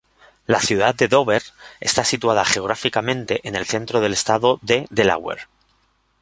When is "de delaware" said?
4.63-5.41